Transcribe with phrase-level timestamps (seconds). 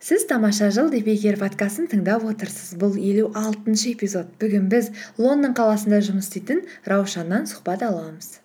[0.00, 0.88] сіз тамаша жыл
[1.36, 2.76] подкастын тыңдап отырсыз.
[2.80, 4.32] Бұл елу алтыншы эпизод.
[4.40, 8.40] Бүгін біз лондон қаласында жұмыс істейтін раушаннан сұхбат аламыз.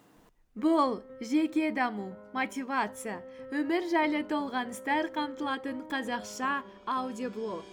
[0.55, 3.21] Бұл жеке даму мотивация
[3.51, 7.63] өмір жайлы толғаныстар қамтылатын қазақша аудиоблог.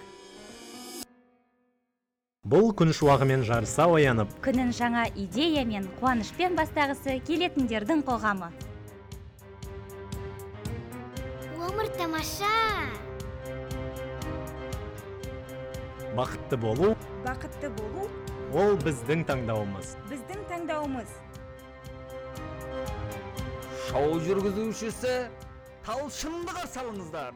[2.42, 4.30] Бұл күн шуағымен жарыса оянып.
[4.42, 8.50] Күнін жаңа идея мен қуанышпен бастағысы келетіндердің қоғамы.
[11.62, 12.50] Өмір тамаша!
[16.16, 16.92] Бақытты болу
[17.24, 18.08] бақытты болу
[18.52, 19.94] ол біздің таңдауымыз.
[20.10, 21.14] біздің таңдауымыз.
[23.88, 25.14] Шоу жүргізушісі
[25.86, 27.32] талшынды қарсы алыңыздар.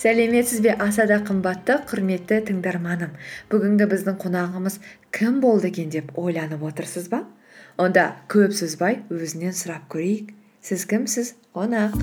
[0.00, 0.72] Сәлеметсіз бе?
[0.80, 3.12] Аса да қымбатты құрметті тыңдарманым.
[3.52, 4.80] Бүгінгі біздің қонағымыз
[5.12, 7.26] кім болды екен деп ойланып отырсыз ба?
[7.76, 10.32] Онда көп созбай өзінен сұрап көрейік.
[10.64, 11.34] Сіз кімсіз?
[11.52, 12.00] Қонақ.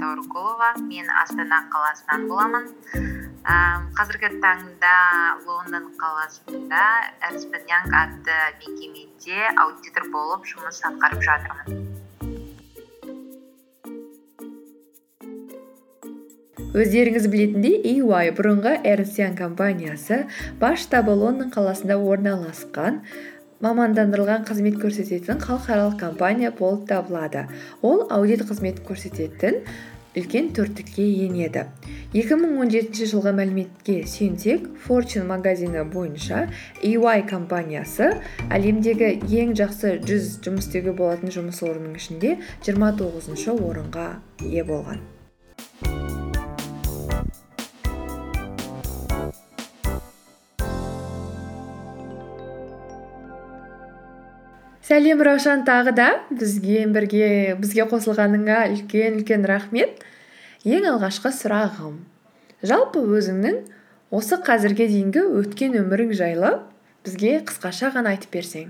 [0.00, 2.68] Таурыкулова мен астана қаласынан боламын.
[3.42, 4.94] Әм, қазіргі таңда
[5.46, 6.84] лондон қаласында
[7.28, 11.82] эрнст янг атты мекемеде аудитор болып жұмыс атқарып жатырмын.
[16.72, 20.22] Өздеріңіз білетіндей EY бұрынғы Young компаниясы
[20.60, 23.02] бас штабы лондон қаласында орналасқан
[23.62, 27.46] мамандандырылған қызмет көрсететін халықаралық компания болып табылады.
[27.82, 29.62] Ол аудит қызмет көрсететін
[30.18, 31.64] үлкен төрттікке енеді.
[32.12, 36.48] 2017 жылғы мәліметке сүйенсек fortune магазині бойынша
[36.82, 38.10] EY компаниясы
[38.50, 44.12] әлемдегі ең жақсы 100 жұмыс істеуге болатын жұмыс орнының ішінде 29 орынға
[44.44, 45.11] ие болған.
[54.92, 56.84] Сәлем раушан тағы да бізге
[57.88, 60.02] қосылғаныңа үлкен үлкен рахмет.
[60.68, 61.94] Ең алғашқы сұрағым.
[62.60, 63.56] Жалпы өзіңнің
[64.12, 66.52] осы қазірге дейінгі өткен өмірің жайлы
[67.06, 68.68] бізге қысқаша ғана айтып берсең.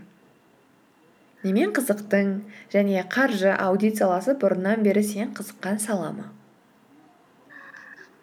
[1.43, 2.33] Немен қызықтың
[2.71, 6.31] және қаржы аудит саласы бұрыннан бері сен қызыққан сала ма?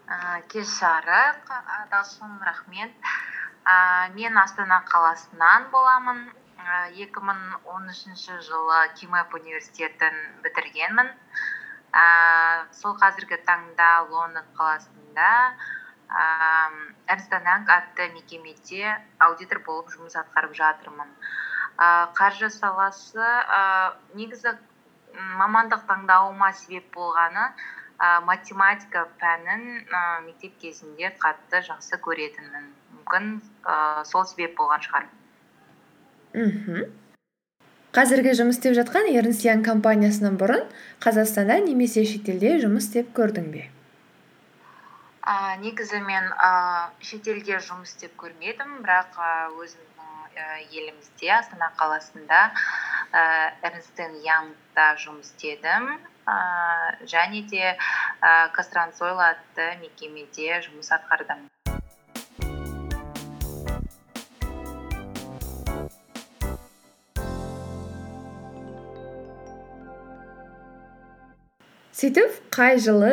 [0.08, 1.52] Ә, кеш жарық
[1.92, 2.96] талшын рахмет.
[3.68, 6.30] Ә, мен астана қаласынан боламын.
[6.60, 11.12] Ә, 2013 жылы кимэп университетін бітіргенмін.
[11.96, 12.06] Ә,
[12.76, 15.30] сол қазіргі таңда лондон қаласында
[17.14, 18.92] эрнст янг атты мекемеде
[19.26, 21.14] аудитор болып жұмыс атқарып жатырмын.
[21.78, 24.58] Ә, қаржы саласы ә, негізі
[25.40, 32.68] мамандық таңдауыма себеп болғаны ә, математика пәнін ә, мектеп кезінде қатты жақсы көретінмін.
[32.98, 33.32] Мүмкін
[33.64, 35.10] ә, сол себеп болған шығар.
[36.34, 36.88] Мхм.
[37.96, 40.68] Қазіргі жұмыс істеп жатқан Ernst Young компаниясынан бұрын
[41.02, 43.64] қазақстанда немесе шетелде жұмыс істеп көрдің бе?
[45.26, 46.52] Ә, негізі мен ә,
[47.02, 49.90] шетелде жұмыс істеп көрмедім бірақ ә, өзімнің
[50.70, 52.52] елімізде астана қаласында
[53.12, 53.24] ә,
[53.66, 55.90] эрнст янгта жұмыс істедім.
[56.30, 56.38] Ә,
[57.10, 61.48] және де ә, казтрансойл атты мекемеде жұмыс атқардым.
[72.00, 73.10] Сөйтіп қай жылы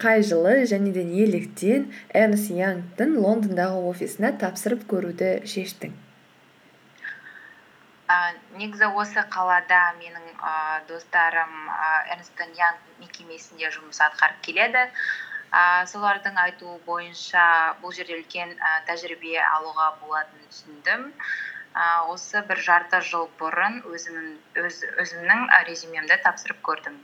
[0.00, 1.82] қай жылы және де неліктен
[2.20, 5.92] Ernst Young'тың лондондағы офисына тапсырып көруді шештің?
[8.08, 8.16] Ә,
[8.56, 10.54] негізі осы қалада менің ә,
[10.88, 14.88] достарым ә, эрнст янг мекемесінде жұмыс атқарып келеді.
[15.52, 17.46] Ә, солардың айтуы бойынша
[17.84, 21.10] бұл жерде үлкен ә, тәжірибе алуға болатынын түсіндім.
[21.76, 27.02] Ә, осы бір жарты жыл бұрын өзімнің, өз, өзімнің резюмемді тапсырып көрдім.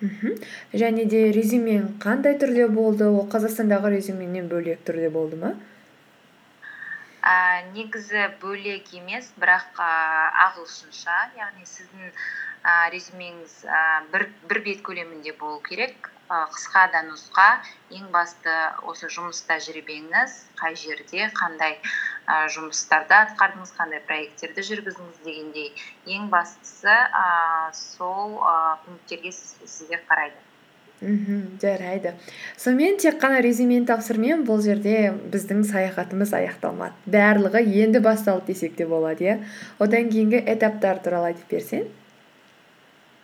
[0.00, 0.36] Мхм
[0.82, 3.08] және де резюмең қандай түрде болды?
[3.08, 5.54] Ол қазақстандағы резюменнен бөлек түрде болды ма?
[7.20, 7.34] Ә,
[7.74, 9.90] негізі бөлек емес бірақ ә,
[10.46, 11.18] ағылшынша.
[11.36, 12.08] Яғни сіздің
[12.64, 16.08] ә, резюмеңіз ә, бір, бет көлемінде болу керек.
[16.30, 17.48] Ә, қысқа да нұсқа.
[17.92, 18.56] Ең басты
[18.88, 21.76] осы жұмыс тәжірибеңіз қай жерде қандай
[22.30, 25.72] ә, жұмыстарды атқардыңыз қандай проекттерді жүргіздіңіз дегендей
[26.06, 30.38] ең бастысы ә, сол ә, пункттерге сіз- сізге қарайды.
[31.00, 32.10] Мхм жарайды.
[32.60, 36.92] Сонымен тек қана резюмені тапсырумен бұл жерде біздің саяхатымыз аяқталмады.
[37.08, 39.38] Барлығы енді басталды десек те болады иә?
[39.78, 41.86] Одан кейінгі этаптар туралы айтып берсең.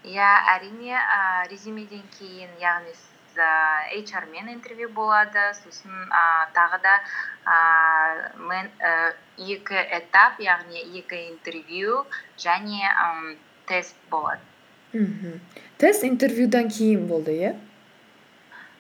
[0.09, 2.95] Иә әрине ә, резюмеден кейін яғни
[3.37, 5.53] сіз ә, HR мен интервью болады.
[5.61, 6.95] Сосын ә, тағы да
[8.49, 12.07] мен, ә, екі этап яғни екі интервью
[12.39, 13.37] және
[13.67, 14.41] тест болады.
[14.93, 15.41] Мхм.
[15.79, 17.57] Тест интервьюдан кейін болды иә?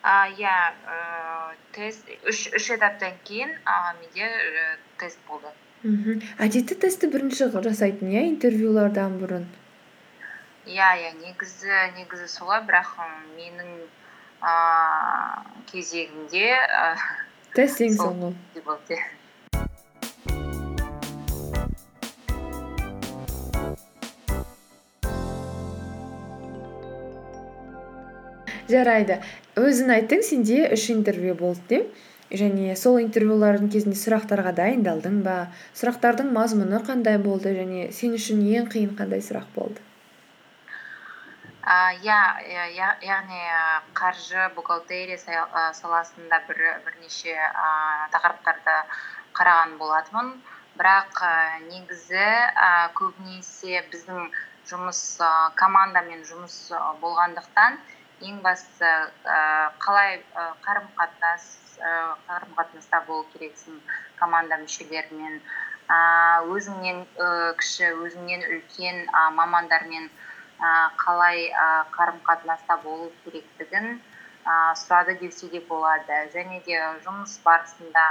[0.06, 5.52] Иә ііі тест үш үш этаптан кейін а, менде і, тест болды.
[5.82, 6.22] Мхм.
[6.38, 9.44] Әдетті тестті бірінші жасайтын иә интервьюлардан бұрын?
[10.66, 12.96] Иә иә негізі негізі солай бірақ
[13.36, 13.84] менің
[14.42, 16.88] ыыы кезегімде і,
[17.56, 18.10] тест ең Сол.
[18.12, 18.98] соңғы болды
[28.70, 29.20] жарайды.
[29.56, 35.36] Өзің айттың сенде үш интервью болды деп және сол интервьюлардың кезінде сұрақтарға дайындалдың ба?
[35.78, 37.54] Сұрақтардың мазмұны қандай болды?
[37.56, 39.84] Және сен үшін ең қиын қандай сұрақ болды?
[41.66, 42.18] Иә
[43.02, 43.40] яғни
[43.98, 45.18] қаржы бухгалтерия
[45.74, 48.76] саласында бір бірнеше а, тақырыптарды
[49.34, 50.30] қараған болатынмын.
[50.78, 52.22] Бірақ а, негізі
[52.54, 54.30] а, көбінесе біздің
[54.70, 55.02] жұмыс
[55.58, 56.70] командамен жұмыс
[57.02, 57.80] болғандықтан
[58.22, 58.92] ең бастысы
[59.26, 60.22] а, қалай
[60.62, 61.50] қарым қатынас
[62.28, 63.80] қарым қатынаста болу керексің
[64.20, 65.40] команда мүшелерімен.
[65.88, 67.26] А, өзіңнен і,
[67.58, 70.08] кіші өзіңнен үлкен а, мамандармен
[70.60, 71.50] а, қалай
[71.96, 74.00] қарым қатынаста болу керектігін
[74.44, 76.18] а, сұрады десе де болады.
[76.34, 78.04] Және де жұмыс барысында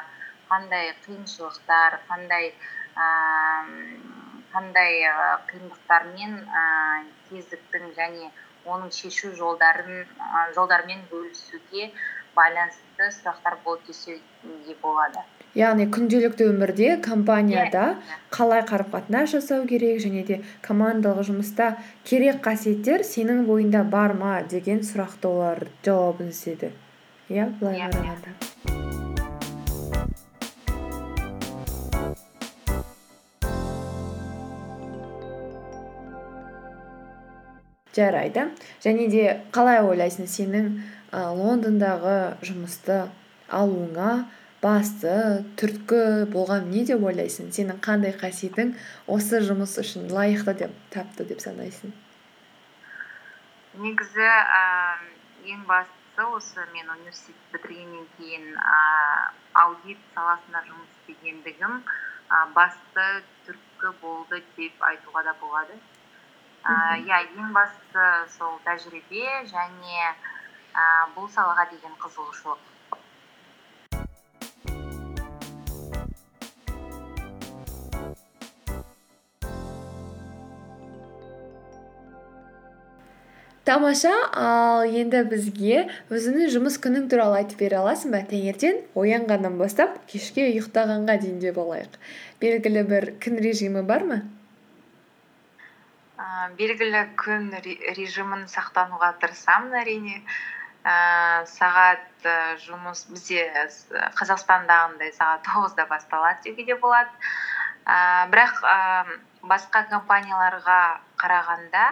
[0.49, 2.51] қандай қиыншылықтар қандай
[2.95, 3.07] а,
[5.51, 6.65] қиындықтармен а,
[7.29, 8.31] кезіктің және
[8.65, 11.91] оның шешу жолдарымен бөлісуге
[12.35, 14.19] байланысты сұрақтар болды десе
[14.67, 15.23] де болады.
[15.55, 17.85] Яғни күнделікті өмірде компанияда
[18.35, 24.41] қалай қарым қатынас жасау керек және де командалық жұмыста керек қасиеттер сенің бойында бар ма
[24.51, 26.73] деген сұрақты олар жауабын іздеді.
[27.29, 28.35] Иә былай Иә, қарағанда.
[37.95, 38.49] жарайды.
[38.83, 40.65] Және де қалай ойлайсың сенің
[41.15, 43.05] ә, лондондағы жұмысты
[43.47, 44.25] алуыңа
[44.65, 45.13] басты
[45.61, 45.99] түрткі
[46.33, 47.51] болған не деп ойлайсың?
[47.53, 48.73] Сенің қандай қасиетің
[49.15, 51.93] осы жұмыс үшін лайықты деп тапты деп санайсың?
[53.83, 58.61] Негізі ііі ең бастысы осы мен университет бітіргеннен кейін ііі
[59.63, 63.07] аудит саласында жұмыс істегендігім і басты
[63.47, 65.77] түрткі болды деп айтуға да болады.
[66.65, 68.07] Ііі иә ең бастысы
[68.37, 72.71] сол тәжірибе және ііі бұл салаға деген қызығушылық.
[83.65, 88.21] Тамаша ал енді бізге өзіңнің жұмыс күнің туралы айтып бере аласың ба?
[88.29, 91.97] Таңертең оянғаннан бастап кешке ұйықтағанға дейін деп алайық.
[92.41, 94.19] Белгілі бір күн режимі бар ма?
[96.15, 100.21] Ііі белгілі күн ре- режимін сақтануға тырысамын әрине.
[100.85, 102.35] Ііі сағат і
[102.67, 103.47] жұмыс бізде
[104.19, 107.09] қазақстандағындай сағат тоғызда басталады деуге де болады.
[107.85, 109.17] Ііі бірақ ііі
[109.49, 110.77] басқа компанияларға
[111.21, 111.89] қарағанда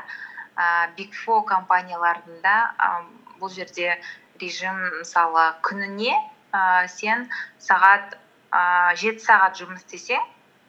[0.58, 2.56] ііі биг фо компанияларында
[2.88, 3.98] і бұл жерде
[4.42, 7.28] режим мысалы күніне ііі сен
[7.68, 8.18] сағат
[8.54, 10.22] ііі жеті сағат жұмыс істесең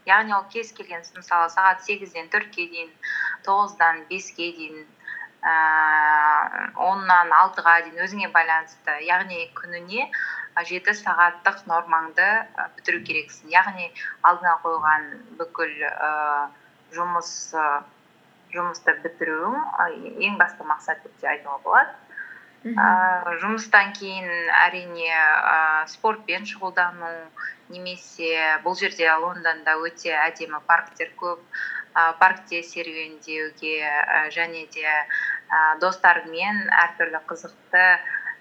[0.09, 2.93] яғни ол кез келген мысалы сағат сегізден төртке дейін
[3.49, 4.95] тоғыздан беске дейін ііі
[6.89, 10.09] оннан алтыға дейін өзіңе байланысты яғни күніне
[10.62, 13.50] жеті сағаттық нормаңды і, бітіру керексің.
[13.50, 13.91] Яғни
[14.23, 15.09] алдыңа қойған
[15.41, 15.91] бүкіл ііі
[16.95, 17.64] жұмыс і,
[18.54, 19.61] жұмысты бітіруің
[19.94, 21.94] і, ең басты мақсат деп те айтуға болады.
[22.64, 24.28] Ііі жұмыстан кейін
[24.62, 27.11] әрине ііі спортпен шұғылдану
[27.75, 28.30] немесе
[28.64, 31.42] бұл жерде лондонда өте әдемі парктер көп.
[31.44, 37.84] І паркте серуендеуге і және де і достарыңмен әртүрлі қызықты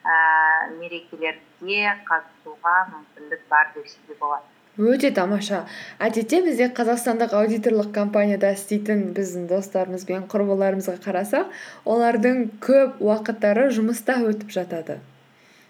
[0.07, 4.52] ііі мерекелерге қатысуға мүмкіндік бар десе де болады.
[4.77, 5.63] Өте тамаша.
[6.01, 11.51] Әдетте бізде қазақстандық аудиторлық компанияда істейтін біздің достарымыз бен құрбыларымызға қарасақ
[11.85, 14.97] олардың көп уақыттары жұмыста өтіп жатады.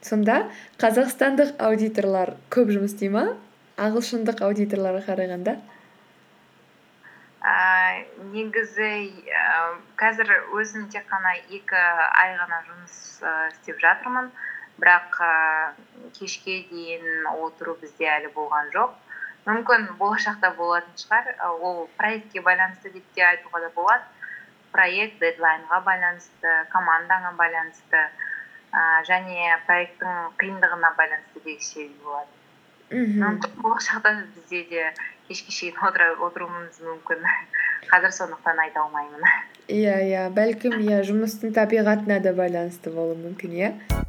[0.01, 0.47] Сонда
[0.79, 3.35] қазақстандық аудиторлар көп жұмыс істей ма?
[3.75, 5.57] Ағылшындық аудиторларға қарағанда?
[7.43, 9.39] Ііі негізі ііі
[9.99, 12.95] қазір өзім тек қана екі ай ғана жұмыс
[13.51, 14.31] істеп жатырмын.
[14.79, 18.93] Бірақ ііі кешке дейін отыру бізде әлі болған жоқ.
[19.47, 21.31] Мүмкін болашақта болатын шығар.
[21.59, 24.03] Ол проектке байланысты деп те айтуға да болады.
[24.71, 28.05] Проект дедлайнға байланысты командаңа байланысты
[28.73, 32.31] ііі және проекттің қиындығына байланысты десе де болады.
[32.93, 34.87] Мхм мүмкін болашақта бізде де
[35.27, 35.77] кешке шейін
[36.27, 37.27] отыруымыз мүмкін.
[37.91, 39.27] Қазір сондықтан айта алмаймын.
[39.67, 40.23] Иә иә.
[40.35, 44.02] Бәлкім иә жұмыстың табиғатына да байланысты болуы мүмкін иә?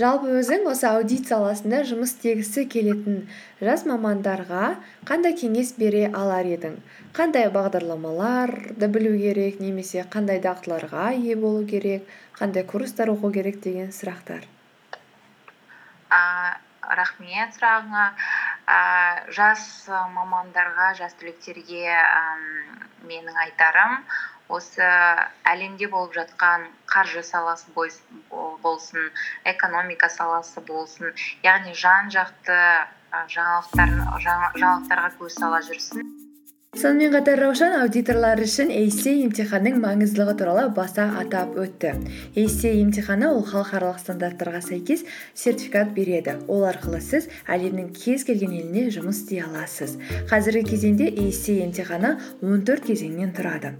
[0.00, 3.18] Жалпы өзің осы аудит саласында жұмыс істегісі келетін
[3.60, 4.70] жас мамандарға
[5.08, 6.78] қандай кеңес бере алар едің?
[7.16, 13.92] Қандай бағдарламаларды білу керек немесе қандай дағдыларға ие болу керек қандай курстар оқу керек деген
[13.92, 14.46] сұрақтар.
[16.08, 16.56] А,
[17.02, 18.08] рахмет сұрағыңа.
[18.70, 18.80] А,
[19.36, 19.66] жас
[20.16, 21.84] мамандарға жас түлектерге
[23.04, 24.00] менің айтарым
[24.56, 24.86] осы
[25.52, 29.10] әлемде болып жатқан қаржы саласы болсын
[29.54, 31.14] экономика саласы болсын
[31.46, 32.58] яғни жан жақты
[33.36, 36.10] жаңалықтарға көз сала жүрсін.
[36.78, 41.96] Сонымен қатар раушан аудиторлар үшін эйсе емтиханның маңыздылығы туралы баса атап өтті.
[42.38, 45.02] Эйсе емтиханы ол халықаралық стандарттарға сәйкес
[45.34, 46.36] сертификат береді.
[46.46, 49.98] Ол арқылы сіз әлемнің кез келген еліне жұмыс істей аласыз.
[50.30, 53.74] Қазіргі кезеңде эйсе емтиханы 14 кезеңнен тұрады.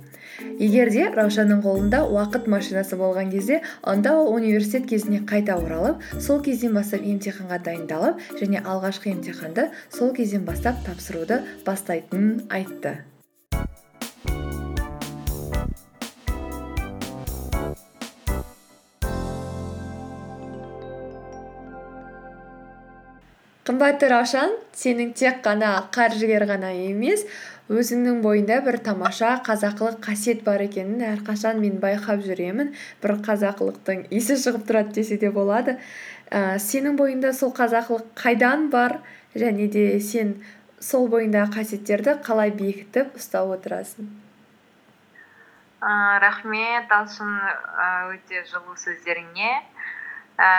[0.61, 6.43] Егер де раушанның қолында уақыт машинасы болған кезде онда ол университет кезіне қайта оралып сол
[6.45, 12.99] кезден бастап емтиханға дайындалып және алғашқы емтиханды сол кезден бастап тапсыруды бастайтынын айтты.
[23.71, 27.23] Қымбатты раушан сенің тек қана қаржыгер ғана емес
[27.71, 32.73] өзіңнің бойында бір тамаша қазақылық қасиет бар екенін әрқашан мен байқап жүремін.
[33.03, 35.77] Бір қазақылықтың иісі шығып тұрады десе де болады.
[36.35, 38.99] Ә, сенің бойында сол қазақылық қайдан бар?
[39.39, 40.41] Және де сен
[40.83, 44.11] сол бойындағы қасиеттерді қалай бекітіп ұстап отырасың?
[45.79, 46.91] Ә, рахмет.
[46.91, 47.31] Талшын
[48.17, 49.55] өте жылы сөздеріңе.
[50.43, 50.50] Ә,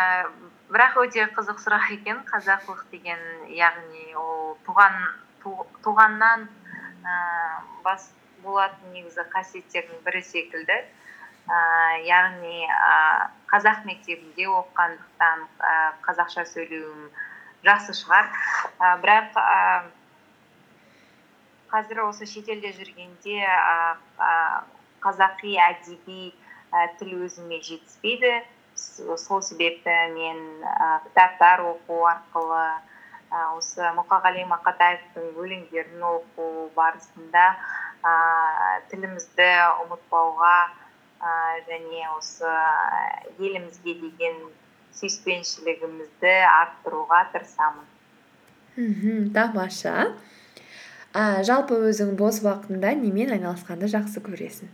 [0.71, 3.19] бірақ өте қызық сұрақ екен қазақылық деген
[3.51, 4.95] яғни ол туған
[5.83, 6.47] туғаннан
[7.01, 8.09] ііі бас
[8.43, 10.77] болатын негізі қасиеттердің бірі секілді.
[11.49, 17.09] Ііі яғни ііі қазақ мектебінде оқығандықтан ііі қазақша сөйлеуім
[17.65, 18.29] жақсы шығар.
[18.77, 19.91] І бірақ ііі
[21.73, 24.31] қазір осы шетелде жүргенде ііі
[25.01, 28.41] қазақи әдеби і тіл өзіме жетіспейді.
[28.75, 30.63] Сол себепті мен і
[31.05, 32.65] кітаптар оқу арқылы
[33.31, 37.45] осы мұқағали мақатаевтың өлеңдерін оқу барысында
[38.01, 39.49] ііі тілімізді
[39.85, 40.55] ұмытпауға
[41.21, 42.51] ііі және осы
[43.39, 44.41] елімізге деген
[44.99, 47.87] сүйіспеншілігімізді арттыруға тырысамын.
[48.75, 50.11] Мхм тамаша.
[51.11, 54.69] Ә, жалпы өзің бос уақытында немен айналысқанды жақсы көресің?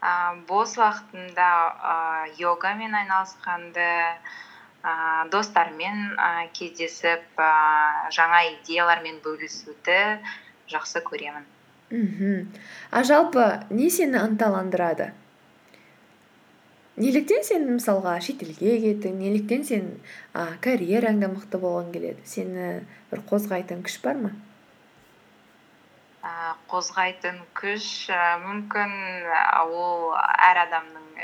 [0.00, 1.48] Ә, бос уақытымда
[1.92, 1.96] ә,
[2.40, 3.88] йогамен айналысқанды
[4.86, 9.98] ііі достармен і кездесіп ііі жаңа идеялармен бөлісуді
[10.70, 11.46] жақсы көремін.
[11.90, 12.46] Мхм.
[12.90, 15.12] А жалпы не сені ынталандырады?
[16.96, 19.90] Неліктен сен мысалға шетелге кеттің неліктен сен
[20.32, 22.22] а, карьераңда мықты болғың келеді?
[22.24, 22.70] Сені
[23.10, 24.32] бір қозғайтын күш бар ма?
[26.22, 28.96] Ііі қозғайтын күш і мүмкін
[29.66, 31.20] ол әр адамның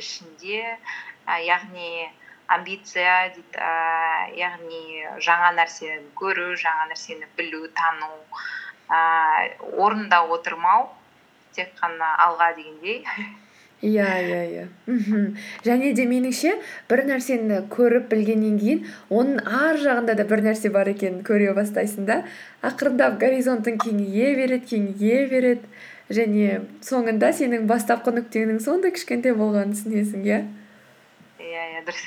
[0.00, 0.76] ішінде.
[1.24, 2.10] Яғни
[2.46, 4.82] амбиция дейді ііі яғни
[5.24, 8.10] жаңа нәрсені көру жаңа нәрсені білу тану
[8.90, 10.90] ііі орнында отырмау
[11.56, 13.04] тек қана алға дегендей.
[13.84, 14.64] Иә иә иә.
[14.86, 15.36] Мхм.
[15.64, 16.54] Және де меніңше
[16.88, 22.06] бір нәрсені көріп білгеннен кейін оның ар жағында да бір нәрсе бар екенін көре бастайсың
[22.08, 22.22] да.
[22.64, 25.68] Ақырындап горизонтың кеңейе береді кеңейе береді.
[26.08, 30.40] Және соңында сенің бастапқы нүктеңнің сондай кішкентай болғанын түсінесің иә?
[31.74, 32.04] Иә дұрыс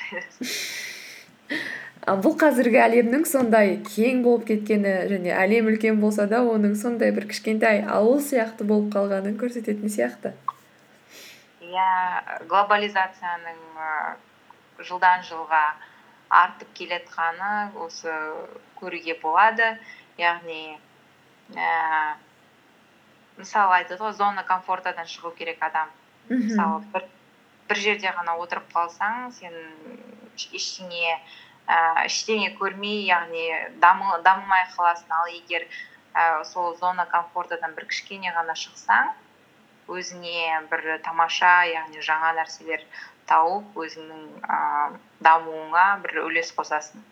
[2.08, 7.28] бұл қазіргі әлемнің сондай кең болып кеткені және әлем үлкен болса да оның сондай бір
[7.28, 10.32] кішкентай ауыл сияқты болып қалғанын көрсететін сияқты.
[11.68, 11.88] Иә
[12.48, 13.60] глобализацияның
[14.88, 15.64] жылдан жылға
[16.30, 18.14] артып келатқаны осы
[18.80, 19.76] көруге болады.
[20.18, 20.78] Яғни
[21.52, 21.68] ііі
[23.38, 25.92] мысалы айтады ғой зона комфортадан шығу керек адам.
[26.30, 27.04] Мысалы бір
[27.70, 29.56] бір жерде ғана отырып қалсаң сен
[30.38, 31.18] ештеңе
[31.68, 33.46] ііі ештеңе көрмей яғни
[33.84, 35.12] дамымай қаласың.
[35.12, 39.12] Ал егер і сол зона комфортадан бір кішкене ғана шықсаң
[39.88, 42.84] өзіңе бір тамаша яғни жаңа нәрселер
[43.30, 47.04] тауып өзіңнің ііі дамуыңа бір үлес қосасың.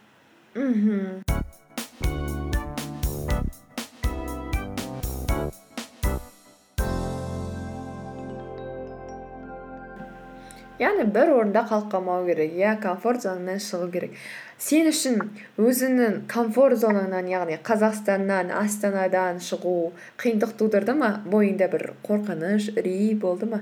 [0.56, 1.35] Мхм.
[10.80, 14.18] Яғни бір орында қалып қалмау керек иә комфорт зонадан шығу керек.
[14.58, 15.22] Сен үшін
[15.60, 19.76] өзіңнің комфорт зонаңнан яғни қазақстаннан астанадан шығу
[20.22, 21.12] қиындық тудырды ма?
[21.28, 23.62] Бойыңда бір қорқыныш үрей болды ма?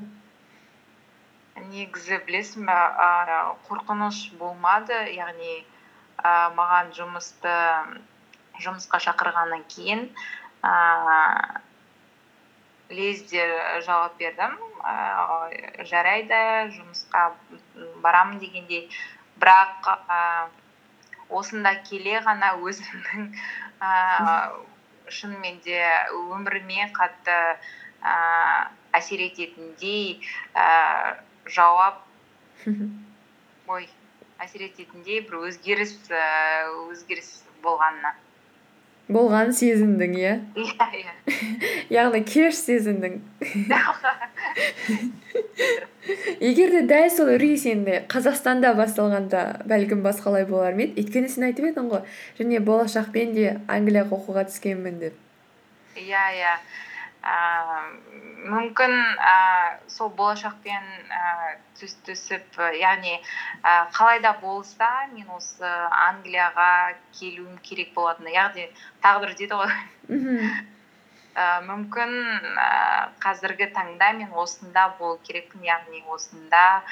[1.73, 2.79] Негізі білесің бе
[3.69, 4.97] қорқыныш болмады.
[5.13, 5.63] Яғни
[6.17, 7.53] а, маған жұмысты
[8.61, 10.09] жұмысқа шақырғаннан кейін
[12.89, 13.45] лезде
[13.85, 14.57] жауап бердім.
[14.83, 15.49] А,
[15.87, 16.39] жарайды
[16.75, 17.31] жұмысқа
[18.03, 18.89] барамын дегендей.
[19.39, 20.49] Бірақ а,
[21.29, 23.31] осында келе ғана өзімнің
[23.79, 24.51] а,
[25.07, 25.79] шынымен де
[26.13, 27.37] өміріме қатты
[28.01, 30.21] а, әсер ететіндей
[30.53, 32.03] а, жауап
[33.73, 33.87] ой
[34.43, 36.21] әсер ететіндей бір өзгеріс ііі
[36.91, 37.31] өзгеріс
[37.63, 38.13] болғанына.
[39.11, 40.33] Болғанын сезіндің иә?
[40.55, 41.13] Иә иә.
[41.97, 43.19] Яғни кеш сезіндің.
[46.43, 51.03] Егер де дәл сол үрей сенде қазақстанда басталғанда бәлкім басқалай болар ма еді?
[51.03, 52.01] Өйткені сен айтып едің ғой
[52.39, 55.19] және болашақпен де англияға оқуға түскенмін деп.
[55.95, 56.57] Иә иә.
[57.23, 63.21] Ііі мүмкін ііі сол болашақпен ііі түс түсіп яғни і
[63.95, 65.71] қалай да болса мен осы
[66.09, 68.67] англияға келуім керек болатын яғни
[69.05, 69.73] тағдыр дейді ғой.
[70.11, 70.53] Мхм.
[71.69, 72.59] Мүмкін ііі
[73.23, 76.83] қазіргі таңда мен осында болу керекпін яғни осында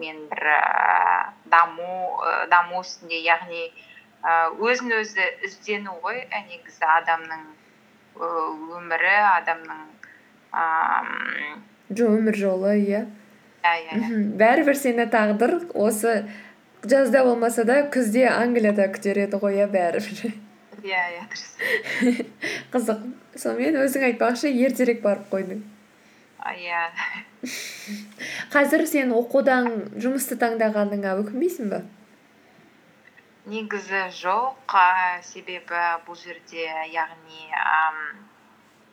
[0.00, 1.92] мен бір ііі даму
[2.30, 7.44] і даму үстінде яғни і өзін өзі іздену ғой негізі адамның
[8.20, 9.82] өмірі адамның
[11.90, 13.02] ііі өмір жолы иә.
[13.64, 14.20] Иә иә иә.
[14.40, 16.24] Бәрібір сені тағдыр осы
[16.84, 20.32] жазда болмаса да күзде англияда күтер еді ғой иә бәрібір.
[20.80, 21.46] Иә иә дұрыс.
[22.72, 23.04] Қызық.
[23.36, 25.62] Сонымен өзің айтпақшы ертерек барып қойдың.
[26.56, 26.86] Иә.
[28.54, 31.82] Қазір сен оқудан жұмысты таңдағаныңа өкінбейсің ба
[33.50, 37.98] негізі жоқ ә, себебі бұл жерде яғни ам,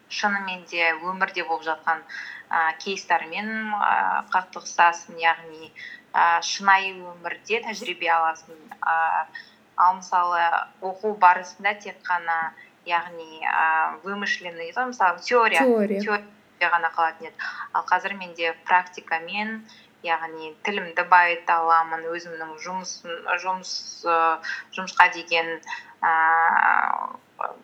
[0.10, 2.02] шынымен де өмірде болып жатқан
[2.50, 5.70] ә, кейстармен ә, қақтығысасың яғни
[6.14, 8.58] ә, шынайы өмірде тәжірибе аласың.
[8.82, 9.28] Ә,
[9.78, 10.42] ал мысалы
[10.82, 12.54] оқу барысында тек қана
[12.90, 15.62] яғни ә, вымышленный дейді ғой мысалы теория.
[16.02, 17.36] Теория ғана қалатын еді.
[17.74, 19.62] Ал қазір менде практикамен
[20.06, 22.58] яғни тілімді байыта аламын өзімнің
[24.76, 27.56] жұмысқа деген ііі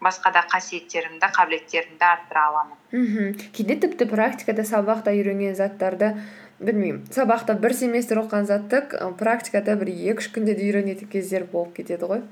[0.00, 2.78] басқа да қасиеттерімді қабілеттерімді арттыра аламын.
[2.92, 3.52] Мхм.
[3.56, 6.12] Кейде тіпті практикада сабақта үйренген заттарды
[6.60, 8.82] білмеймін сабақта бір семестр оқыған затты
[9.20, 12.22] практикада бір екі үш күнде де үйренетін кездер болып кетеді ғой.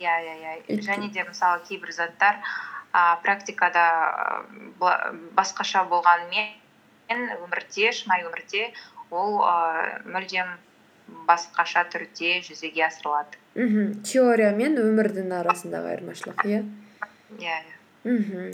[0.00, 0.80] Иә иә иә.
[0.84, 2.40] Және де мысалы кейбір заттар
[2.92, 3.86] а, практикада
[5.36, 6.52] басқаша болғанымен
[7.10, 8.72] өмірде шынайы өмірде
[9.10, 10.56] ол і мүлдем
[11.28, 13.38] басқаша түрде жүзеге асырылады.
[13.54, 14.02] Мхм.
[14.02, 16.64] Теория мен өмірдің арасындағы айырмашылық иә?
[17.38, 17.76] Иә иә.
[18.04, 18.50] Мхм.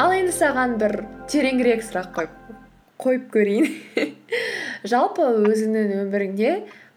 [0.00, 2.34] Ал енді саған бір тереңірек сұрақ қойып
[3.02, 3.68] қойып көрейін.
[4.92, 6.52] Жалпы өзіңнің өміріңде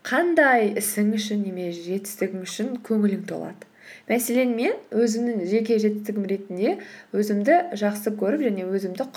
[0.06, 3.68] қандай ісің үшін немесе жетістігің үшін көңілің толады?
[4.10, 6.76] Мәселен мен өзімнің жеке жетістігім ретінде
[7.16, 9.08] өзімді жақсы көріп және өзімді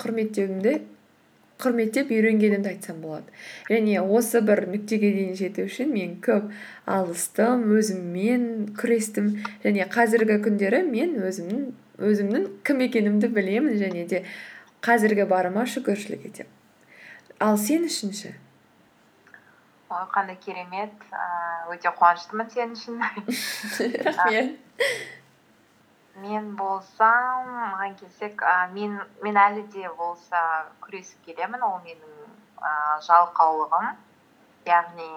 [1.59, 3.27] құрметтеп үйренгенімді айтсам болады.
[3.67, 6.53] Және осы бір нүктеге дейін жету үшін мен көп
[6.87, 8.45] алыстым өзіммен
[8.79, 9.33] күрестім.
[9.65, 11.65] Және қазіргі күндері мен өзімнің
[11.99, 14.23] өзімнің кім екенімді білемін және де
[14.85, 16.53] қазіргі барыма шүкіршілік етемін.
[17.43, 18.31] Ал сен үшін ше
[19.89, 22.99] ой қандай керемет ііі өте қуаныштымын сен үшін.
[24.05, 24.59] Рахмет.
[26.21, 30.41] Мен болсам маған келсек а, мен мен әлі де болса
[30.85, 32.13] күресіп келемін ол менің
[32.61, 33.89] ііі жалқаулығым.
[34.69, 35.09] Яғни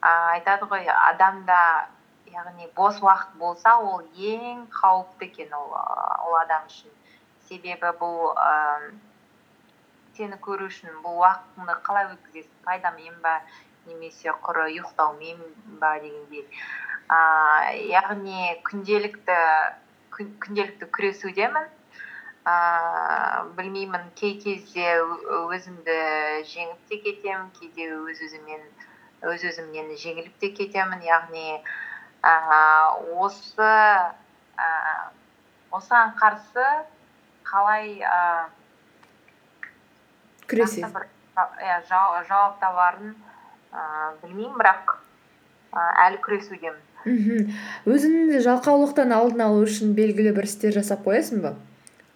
[0.00, 1.58] а, айтады ғой адамда
[2.30, 6.94] яғни бос уақыт болса ол ең қауіпті екен ол ол адам үшін.
[7.50, 8.94] Себебі бұл ііі
[10.18, 13.40] сені көру үшін бұл уақытыңды қалай өткізесің пайдамен ба?
[13.88, 15.40] Немесе құры ұйықтаумен
[15.80, 16.44] ба дегендей.
[17.08, 19.36] Ііі яғни күнделікті
[20.14, 21.66] күн- күнделікті күресудемін.
[22.48, 24.98] Ііі білмеймін кей кезде
[25.48, 25.98] өзімді
[26.52, 31.00] жеңіп те кетемін кейде өз өзімнен жеңіліп те кетемін.
[31.04, 33.72] Яғни ііі осы
[34.58, 35.16] ііі
[35.76, 36.66] осыған қарсы
[37.48, 38.12] қалай ііі
[40.94, 41.04] бір
[41.38, 43.10] иә жау- жауап табарын
[43.72, 44.98] ііі білмеймін бірақ
[45.72, 46.84] і әлі күресудемін.
[47.04, 47.52] Мхм.
[47.86, 51.54] Өзіңді жалқаулықтан алдын алу үшін белгілі бір істер жасап қоясың ба?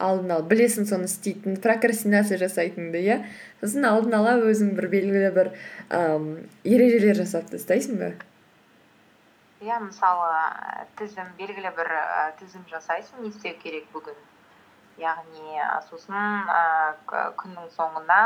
[0.02, 3.20] Алдын ала білесің соны істейтін прокрастинация жасайтыныңды иә?
[3.60, 5.52] Сосын алдын ала өзің бір белгілі бір
[5.92, 8.10] ііі ережелер жасап тастайсың ба?
[9.62, 10.32] Иә мысалы
[10.98, 14.18] тізім белгілі бір і тізім жасайсың не істеу керек бүгін?
[14.98, 18.18] Яғни сосын ііі күннің соңына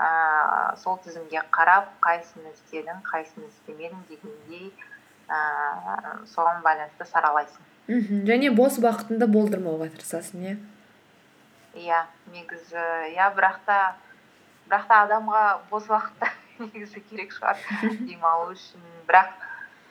[0.00, 7.66] ііі сол тізімге қарап қайсысын істедің қайсысын істемедің дегендей ііі соған байланысты саралайсың.
[7.90, 8.22] Мхм.
[8.28, 10.56] Және бос уақытыңды болдырмауға тырысасың иә?
[11.76, 12.00] Иә
[12.32, 12.80] негізі
[13.12, 13.78] иә бірақ та
[14.70, 16.32] бірақ та адамға бос уақыт та
[16.64, 17.60] негізі керек шығар
[18.08, 18.80] демалу үшін.
[19.10, 19.36] Бірақ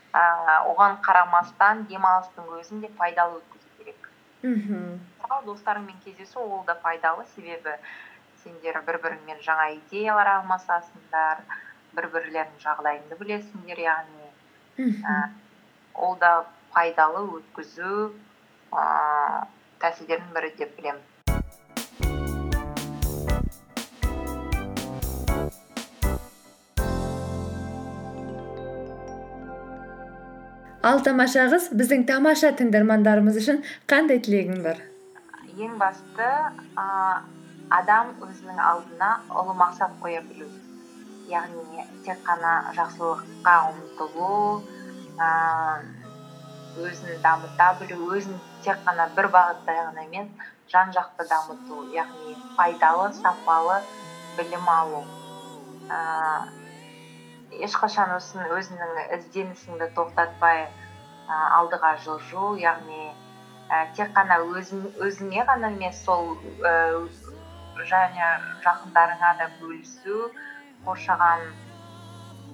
[0.09, 4.09] ііі оған қарамастан демалыстың өзін де пайдалы өткізу керек.
[4.41, 4.97] Мхм.
[5.21, 7.27] Мысалы достарыңмен кездесу ол да пайдалы.
[7.35, 7.77] Себебі
[8.43, 11.43] сендер бір біріңмен жаңа идеялар алмасасыңдар
[11.97, 14.31] бір бірлеріңнің жағдайыңды білесіңдер яғни
[14.77, 15.37] мхм.
[15.93, 16.33] ол да
[16.73, 17.93] пайдалы өткізу
[18.71, 19.47] ііі
[19.79, 21.05] тәсілдерінің бірі деп білемін.
[30.89, 33.59] Ал тамаша қыз біздің тамаша тыңдармандарымыз үшін
[33.91, 34.79] қандай тілегің бар?
[35.59, 36.29] Ең басты
[37.69, 40.47] адам өзінің алдына ұлы мақсат қоя білу.
[41.29, 44.29] Яғни тек қана жақсылыққа ұмтылу
[45.19, 52.37] ііі өзін дамыта білу өзін тек қана бір бағытта ғана емес жан жақты дамыту яғни
[52.57, 53.77] пайдалы сапалы
[54.37, 55.03] білім алу.
[55.89, 56.59] Ііі
[57.65, 65.69] ешқашан осыны өзіңнің ізденісіңді тоқтатпай і алдыға жылжу яғни і тек қана өзің, өзіңе ғана
[65.75, 66.37] емес сол
[67.87, 68.27] және
[68.63, 70.29] жақындарыңа да бөлісу
[70.85, 71.45] қоршаған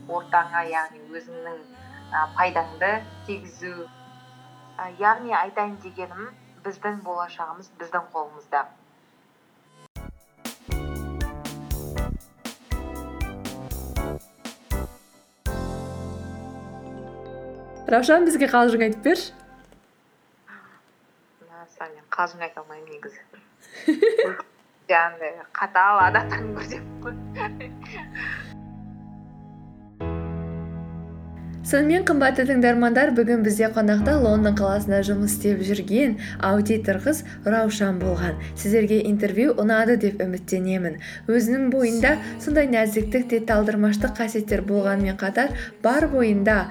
[0.10, 2.92] ортаңа яғни өзіңнің і пайдаңды
[3.28, 3.88] тигізу.
[4.78, 6.30] І яғни айтайын дегенім
[6.66, 8.66] біздің болашағымыз біздің қолымызда.
[17.86, 19.34] Раушан бізге қалжың айтып берші.
[21.46, 24.46] Мәссаған мен қалжың айта алмаймын негізі.
[24.89, 27.13] жаңағыдай қатал адамдардың көрсетіп қой
[31.65, 36.13] сонымен қымбатты тыңдармандар бүгін бізде қонақта лондон қаласында жұмыс істеп жүрген
[36.45, 38.38] аудитор қыз раушан болған.
[38.54, 41.00] Сіздерге интервью ұнады деп үміттенемін.
[41.26, 46.67] Өзінің бойында сондай нәзіктік те талдырмаштық қасиеттер болғанымен қатар бар бойында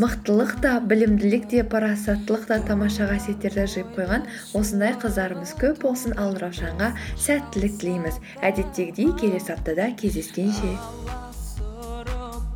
[0.00, 4.24] мықтылық та білімділік те парасаттылық та тамаша қасиеттерді жиып қойған
[4.56, 8.16] осындай қыздарымыз көп болсын ал раушанға сәттілік тілейміз.
[8.40, 10.72] Әдеттегідей келесі аптада кездескенше.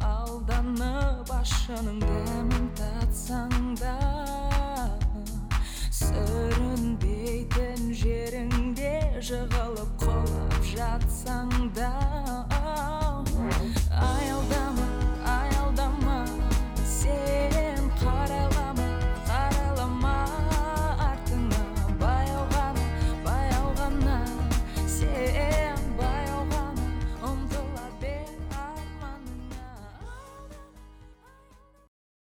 [0.00, 1.28] Алданып
[3.80, 4.16] да